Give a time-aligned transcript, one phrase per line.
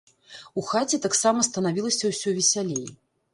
[0.61, 2.85] У хаце таксама станавілася ўсё весялей.